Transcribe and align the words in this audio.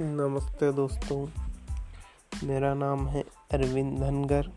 नमस्ते 0.00 0.72
दोस्तों, 0.72 1.28
मेरा 2.44 2.74
नाम 2.74 3.08
है 3.08 3.24
अरविंद 3.52 3.98
धनगर 3.98 4.50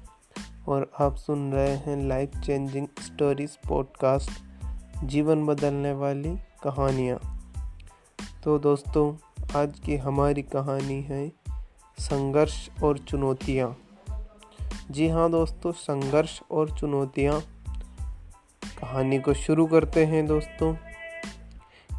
और 0.68 0.91
आप 1.00 1.16
सुन 1.16 1.54
रहे 1.54 1.75
हैं 1.75 2.07
लाइफ 2.07 2.32
चेंजिंग 2.46 2.88
स्टोरीज 3.00 3.58
पॉडकास्ट 3.68 4.32
जीवन 5.04 5.46
बदलने 5.46 5.92
वाली 5.92 6.36
कहानियाँ। 6.64 7.20
तो 8.43 8.60
दोस्तों, 8.60 9.15
आज 9.55 9.79
की 9.79 9.97
हमारी 9.97 10.42
कहानी 10.42 11.02
है 11.02 11.32
संघर्ष 12.00 12.69
और 12.83 12.97
चुनौतियाँ। 12.97 13.78
जी 14.92 15.10
हाँ 15.10 15.32
दोस्तों, 15.32 15.71
संघर्ष 15.71 16.42
और 16.51 16.78
चुनौतियाँ। 16.78 17.42
कहानी 18.82 19.19
को 19.19 19.33
शुरू 19.33 19.65
करते 19.65 20.06
हैं 20.06 20.28
दोस्तों। 20.28 20.86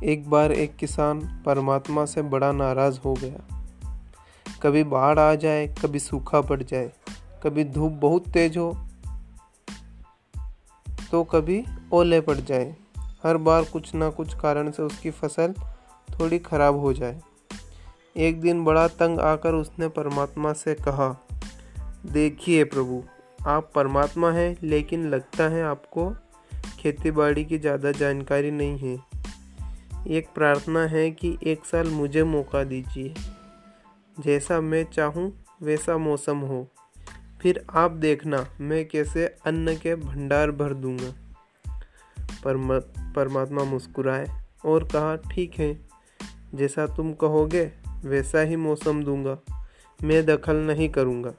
एक 0.04 0.28
बार 0.30 0.52
एक 0.52 0.76
किसान 0.76 1.20
परमात्मा 1.46 2.04
से 2.04 2.22
बड़ा 2.24 2.50
नाराज़ 2.52 2.98
हो 3.00 3.14
गया। 3.14 4.58
कभी 4.62 4.82
बाढ़ 4.84 5.18
आ 5.18 5.34
जाए, 5.34 5.66
कभी 5.82 5.98
सूखा 5.98 6.40
पड़ 6.40 6.62
जाए, 6.62 6.90
कभी 7.42 7.64
धूप 7.64 7.92
बहुत 7.92 8.28
तेज 8.28 8.58
हो 8.58 8.76
तो 11.10 11.22
कभी 11.24 11.62
ओले 11.92 12.20
पड़ 12.20 12.36
जाए। 12.36 12.74
हर 13.22 13.36
बार 13.38 13.64
कुछ 13.64 13.94
ना 13.94 14.08
कुछ 14.10 14.34
कारण 14.34 14.70
से 14.70 14.82
उसकी 14.82 15.10
फ़सल 15.10 15.54
थोड़ी 16.10 16.38
खराब 16.38 16.76
हो 16.76 16.92
जाए। 16.92 17.20
एक 18.16 18.40
दिन 18.40 18.64
बड़ा 18.64 18.86
तंग 18.88 19.20
आकर 19.20 19.54
उसने 19.54 19.88
परमात्मा 19.88 20.52
से 20.52 20.74
कहा, 20.74 21.14
देखिए 22.06 22.64
प्रभु, 22.64 23.02
आप 23.46 23.70
परमात्मा 23.74 24.30
हैं, 24.30 24.56
लेकिन 24.62 25.08
लगता 25.08 25.48
है 25.48 25.62
आपको 25.64 26.10
खेती 26.78 27.10
बाड़ी 27.10 27.44
की 27.44 27.58
ज़्यादा 27.58 27.92
जानकारी 27.92 28.50
नहीं 28.50 28.78
है। 28.78 29.07
एक 30.06 30.28
प्रार्थना 30.34 30.86
है 30.86 31.10
कि 31.10 31.38
एक 31.42 31.64
साल 31.64 31.88
मुझे 31.88 32.24
मौका 32.24 32.64
दीजिए। 32.64 33.14
जैसा 34.20 34.60
मैं 34.60 34.84
चाहूँ, 34.84 35.44
वैसा 35.62 35.98
मौसम 35.98 36.38
हो। 36.38 36.68
फिर 37.42 37.66
आप 37.70 37.90
देखना, 37.90 38.46
मैं 38.60 38.88
कैसे 38.88 39.26
अन्न 39.26 39.76
के 39.76 39.94
भंडार 39.94 40.50
भर 40.50 40.74
दूँगा। 40.74 41.14
परमा, 42.44 42.78
परमात्मा 43.12 43.64
मुस्कुराए 43.64 44.26
और 44.64 44.84
कहा, 44.84 45.16
ठीक 45.16 45.54
है। 45.54 45.80
जैसा 46.54 46.86
तुम 46.86 47.12
कहोगे, 47.12 47.72
वैसा 48.04 48.40
ही 48.40 48.56
मौसम 48.56 49.04
दूँगा। 49.04 49.38
मैं 50.04 50.26
दखल 50.26 50.56
नहीं 50.56 50.88
करूँगा। 50.88 51.32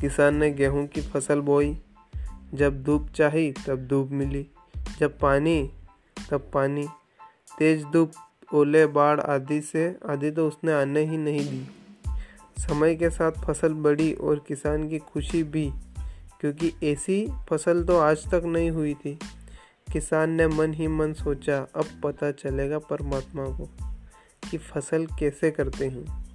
किसान 0.00 0.36
ने 0.36 0.50
गेहूँ 0.50 0.86
की 0.86 1.00
फ़सल 1.00 1.40
बोई। 1.40 1.82
जब 2.54 2.82
धूप 2.82 3.08
चाही, 3.08 3.52
तब 3.52 3.86
धूप 3.86 4.08
मिली। 4.10 4.46
जब 4.98 5.18
पानी 5.18 5.72
तब 6.30 6.50
पानी, 6.54 6.86
तेज 7.58 7.84
धूप, 7.84 8.12
ओले, 8.54 8.86
बाढ़ 8.86 9.20
आदि 9.20 9.60
से, 9.60 9.96
आदि 10.08 10.30
तो 10.30 10.48
उसने 10.48 10.72
आने 10.72 11.04
ही 11.04 11.16
नहीं 11.16 11.40
दी। 11.40 11.66
समय 12.58 12.94
के 12.94 13.10
साथ 13.10 13.32
फ़सल 13.32 13.72
बढ़ी 13.72 14.12
और 14.12 14.44
किसान 14.48 14.88
की 14.88 14.98
खुशी 14.98 15.42
भी, 15.42 15.72
क्योंकि 16.40 16.72
ऐसी 16.84 17.28
फ़सल 17.50 17.82
तो 17.84 17.98
आज 17.98 18.30
तक 18.30 18.42
नहीं 18.44 18.70
हुई 18.70 18.94
थी। 18.94 19.18
किसान 19.92 20.30
ने 20.30 20.46
मन 20.46 20.72
ही 20.72 20.88
मन 20.88 21.12
सोचा, 21.12 21.66
अब 21.76 21.84
पता 22.04 22.30
चलेगा 22.30 22.78
परमात्मा 22.78 23.44
को 23.44 23.68
कि 24.50 24.58
फ़सल 24.58 25.06
कैसे 25.06 25.50
करते 25.50 25.86
हैं। 25.86 26.26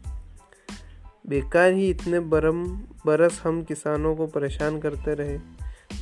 बेकार 1.28 1.72
ही 1.72 1.90
इतने 1.90 2.20
बरम, 2.20 2.68
बरस 3.06 3.42
हम 3.44 3.64
किसानों 3.64 4.16
को 4.16 4.28
परेशान 4.28 4.80
करते 4.80 5.14
रहे। 5.14 5.55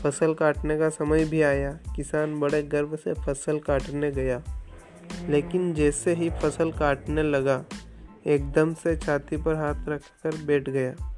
फ़सल 0.04 0.34
काटने 0.34 0.78
का 0.78 0.90
समय 0.90 1.26
भी 1.26 1.42
आया। 1.42 1.72
किसान 1.96 2.40
बड़े 2.40 2.64
गर्व 2.64 2.96
से 2.96 3.14
फ़सल 3.14 3.60
काटने 3.60 4.12
गया। 4.12 4.42
लेकिन 5.30 5.74
जैसे 5.74 6.14
ही 6.14 6.30
फ़सल 6.30 6.72
काटने 6.72 7.24
लगा, 7.24 7.66
एकदम 8.26 8.74
से 8.74 8.98
छाती 8.98 9.38
पर 9.38 9.56
हाथ 9.56 9.90
रखकर 9.90 10.36
बैठ 10.36 10.70
गया। 10.70 11.16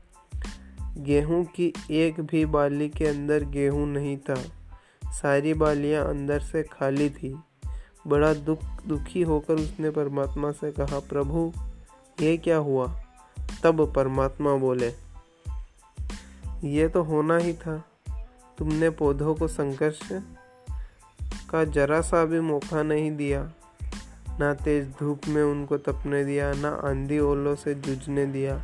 गेहूँ 0.97 1.45
की 1.45 1.73
एक 1.91 2.21
भी 2.21 2.45
बाली 2.45 2.89
के 2.89 3.05
अंदर 3.05 3.43
गेहूँ 3.43 3.87
नहीं 3.87 4.17
था। 4.17 4.35
सारी 5.11 5.53
बालियाँ 5.53 6.05
अंदर 6.05 6.39
से 6.39 6.63
खाली 6.63 7.09
थी। 7.09 7.35
बड़ा 8.07 8.33
दुख, 8.33 8.59
दुखी 8.87 9.21
होकर 9.21 9.53
उसने 9.53 9.89
परमात्मा 9.89 10.51
से 10.51 10.71
कहा, 10.71 10.99
प्रभु, 10.99 11.53
ये 12.21 12.37
क्या 12.37 12.57
हुआ? 12.57 13.01
तब 13.63 13.93
परमात्मा 13.93 14.55
बोले, 14.55 14.93
ये 16.63 16.87
तो 16.87 17.03
होना 17.03 17.37
ही 17.37 17.53
था। 17.53 17.83
तुमने 18.57 18.89
पौधों 18.89 19.35
को 19.35 19.47
संघर्ष 19.47 19.99
का 21.49 21.63
जरा 21.63 22.01
सा 22.01 22.25
भी 22.25 22.39
मौका 22.39 22.83
नहीं 22.83 23.15
दिया। 23.15 23.51
ना 24.39 24.53
तेज 24.53 24.89
धूप 24.99 25.21
में 25.27 25.43
उनको 25.43 25.77
तपने 25.77 26.25
दिया, 26.25 26.53
ना 26.53 26.69
आंधी 26.69 27.19
ओलों 27.19 27.55
से 27.55 27.75
जूझने 27.75 28.25
दिया। 28.25 28.61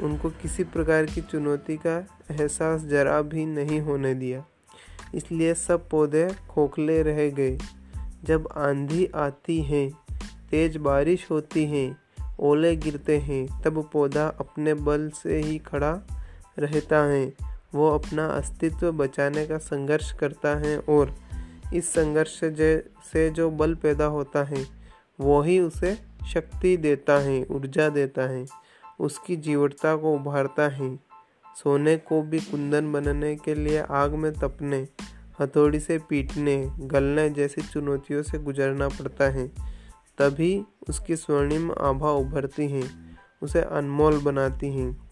उनको 0.00 0.30
किसी 0.30 0.64
प्रकार 0.64 1.06
की 1.06 1.20
चुनौती 1.20 1.76
का 1.76 1.98
एहसास 2.30 2.80
जरा 2.80 3.22
भी 3.22 3.46
नहीं 3.46 3.80
होने 3.80 4.14
दिया। 4.14 4.44
इसलिए 5.14 5.54
सब 5.54 5.88
पौधे 5.88 6.34
खोखले 6.48 7.02
रह 7.02 7.30
गए। 7.30 7.58
जब 8.24 8.48
आंधी 8.56 9.10
आती 9.14 9.62
है, 9.62 9.90
तेज 10.50 10.76
बारिश 10.76 11.30
होती 11.30 11.64
है, 11.64 11.96
ओले 12.40 12.76
गिरते 12.76 13.18
हैं, 13.18 13.62
तब 13.62 13.90
पौधा 13.92 14.26
अपने 14.26 14.74
बल 14.74 15.10
से 15.22 15.40
ही 15.40 15.58
खड़ा 15.58 16.00
रहता 16.58 16.98
है। 16.98 17.34
वो 17.74 17.90
अपना 17.90 18.26
अस्तित्व 18.26 18.92
बचाने 18.92 19.46
का 19.46 19.58
संघर्ष 19.58 20.12
करता 20.12 20.56
है 20.58 20.78
और 20.78 21.14
इस 21.74 21.92
संघर्ष 21.92 22.40
से 23.12 23.30
जो 23.30 23.50
बल 23.50 23.74
पैदा 23.74 24.04
होता 24.04 24.44
है, 24.44 24.66
वो 25.20 25.42
ही 25.42 25.60
उसे 25.60 25.98
शक्ति 26.32 26.76
देता 26.76 27.18
है, 27.18 27.46
ऊर्जा 27.50 27.88
देता 27.88 28.22
है, 28.22 28.46
उसकी 29.00 29.36
जीवटता 29.36 29.96
को 29.96 30.14
उभारता 30.14 30.68
है। 30.68 30.98
सोने 31.56 31.96
को 31.96 32.22
भी 32.22 32.40
कुंदन 32.40 32.92
बनने 32.92 33.36
के 33.36 33.54
लिए 33.54 33.78
आग 33.80 34.12
में 34.12 34.32
तपने, 34.32 34.88
हथौड़ी 35.40 35.80
से 35.80 35.98
पीटने, 35.98 36.70
गलने 36.78 37.30
जैसी 37.30 37.62
चुनौतियों 37.62 38.22
से 38.22 38.38
गुजरना 38.38 38.88
पड़ता 38.88 39.24
है, 39.24 39.48
तभी 40.18 40.64
उसकी 40.88 41.16
स्वर्णिम 41.16 41.70
आभा 41.70 42.10
उभरती 42.10 42.68
हैं, 42.68 43.18
उसे 43.42 43.60
अनमोल 43.60 44.20
बनाती 44.20 44.66
हैं। 44.68 45.07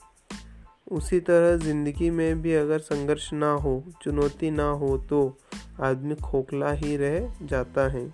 उसी 0.86 1.20
तरह 1.20 1.56
ज़िंदगी 1.56 2.10
में 2.10 2.42
भी 2.42 2.52
अगर 2.54 2.78
संघर्ष 2.78 3.32
ना 3.32 3.50
हो, 3.52 3.84
चुनौती 4.02 4.50
ना 4.50 4.68
हो 4.70 4.96
तो 4.98 5.38
आदमी 5.80 6.14
खोखला 6.14 6.70
ही 6.72 6.96
रह 6.96 7.32
जाता 7.42 7.88
है। 7.88 8.10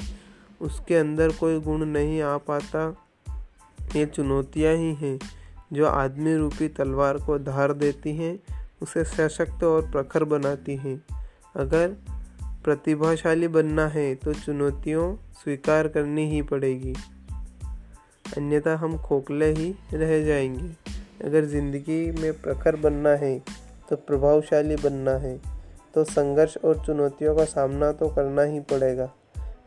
उसके 0.60 0.94
अंदर 0.94 1.32
कोई 1.32 1.60
गुण 1.60 1.84
नहीं 1.84 2.20
आ 2.22 2.36
पाता, 2.36 2.96
ये 3.96 4.06
चुनौतियाँ 4.06 4.74
ही 4.74 4.94
हैं। 4.94 5.18
जो 5.72 5.86
आदमी 5.86 6.36
रूपी 6.36 6.68
तलवार 6.68 7.18
को 7.18 7.38
धार 7.38 7.72
देती 7.72 8.16
हैं, 8.16 8.38
उसे 8.82 9.04
सशक्त 9.04 9.64
और 9.64 9.90
प्रखर 9.90 10.24
बनाती 10.24 10.76
हैं। 10.76 11.02
अगर 11.56 11.88
प्रतिभाशाली 12.64 13.48
बनना 13.48 13.86
है 13.86 14.14
तो 14.14 14.32
चुनौतियों 14.34 15.14
स्वीकार 15.34 15.88
करनी 15.88 16.30
ही 16.30 16.42
पड़ेगी। 16.42 16.94
अन्यथा 18.36 18.76
हम 18.76 18.96
खोखले 18.98 19.52
ही 19.52 19.74
रह 19.94 20.24
जाएँगे। 20.24 20.81
अगर 21.22 21.44
ज़िंदगी 21.44 22.10
में 22.12 22.32
प्रखर 22.32 22.76
बनना 22.76 23.10
है 23.16 23.38
तो 23.90 23.96
प्रभावशाली 23.98 24.76
बनना 24.76 25.16
है 25.18 25.36
तो 25.94 26.04
संघर्ष 26.04 26.56
और 26.56 26.84
चुनौतियों 26.86 27.34
का 27.36 27.44
सामना 27.44 27.90
तो 27.92 28.08
करना 28.08 28.42
ही 28.42 28.60
पड़ेगा। 28.70 29.10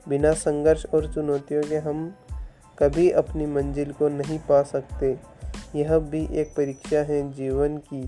बिना 0.10 0.32
संघर्ष 0.34 0.86
और 0.86 1.12
चुनौतियों 1.14 1.62
के 1.64 1.78
हम 1.80 2.14
कभी 2.78 3.10
अपनी 3.14 3.46
मंजिल 3.46 3.92
को 3.92 4.10
नहीं 4.10 4.40
पा 4.40 4.62
सकते। 4.64 5.18
यह 5.76 5.98
भी 6.00 6.28
एक 6.34 6.54
परीक्षा 6.58 7.00
है 7.04 7.22
जीवन 7.34 7.78
की, 7.86 8.02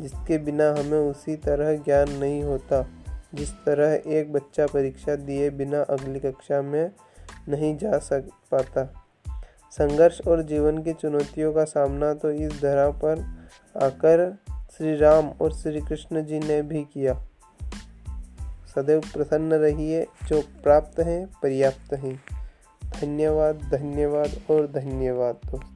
जिसके 0.00 0.38
बिना 0.38 0.68
हमें 0.70 0.98
उसी 1.00 1.36
तरह 1.38 1.74
ज्ञान 1.76 2.10
नहीं 2.10 2.42
होता, 2.42 2.84
जिस 3.34 3.50
तरह 3.64 4.10
एक 4.10 4.32
बच्चा 4.32 4.66
परीक्षा 4.66 5.16
दिए 5.16 5.50
बिना 5.52 5.80
अगली 5.90 6.20
कक्षा 6.20 6.60
में 6.62 6.90
नहीं 7.48 7.76
जा 7.76 7.98
सक 8.00 8.28
पाता। 8.50 8.88
संघर्ष 9.70 10.20
और 10.20 10.42
जीवन 10.42 10.82
की 10.82 10.92
चुनौतियों 10.92 11.52
का 11.52 11.64
सामना 11.64 12.14
तो 12.14 12.30
इस 12.30 12.62
धरा 12.62 12.90
पर 12.90 13.18
आकर 13.82 14.36
श्री 14.76 14.96
राम 14.96 15.28
और 15.28 15.52
श्री 15.52 15.80
कृष्ण 15.80 16.24
जी 16.24 16.38
ने 16.38 16.62
भी 16.62 16.84
किया। 16.84 17.14
सदैव 18.66 19.00
प्रसन्न 19.00 19.52
रहिए, 19.52 20.06
जो 20.28 20.40
प्राप्त 20.40 21.00
हैं, 21.00 21.26
पर्याप्त 21.42 21.94
हैं। 21.94 22.22
धन्यवाद 22.84 23.56
धन्यवाद 23.56 24.30
और 24.50 24.66
धन्यवाद 24.66 25.34
दोस्तों। 25.34 25.75